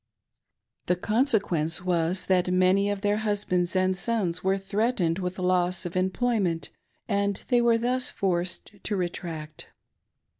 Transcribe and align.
The 0.87 0.95
conse 0.95 1.39
quence 1.39 1.83
was 1.83 2.25
that 2.25 2.51
many 2.51 2.89
of 2.89 3.01
their 3.01 3.17
husbands 3.17 3.75
and 3.75 3.95
sons 3.95 4.43
were 4.43 4.57
threatened 4.57 5.19
with 5.19 5.37
loss 5.37 5.85
of 5.85 5.95
employment, 5.95 6.69
and 7.07 7.35
they 7.49 7.61
were 7.61 7.77
thus 7.77 8.09
forced 8.09 8.83
to 8.83 8.95
retract. 8.95 9.67